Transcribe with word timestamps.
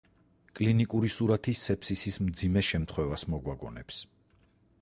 კლინიკური 0.59 1.11
სურათი 1.15 1.53
სეფსისის 1.63 2.19
მძიმე 2.31 2.65
შემთხვევას 2.71 3.27
მოგვაგონებს. 3.35 4.05